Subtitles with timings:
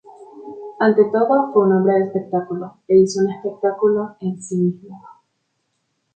[0.79, 4.99] Ante todo fue un hombre del espectáculo, e incluso un espectáculo en sí mismo.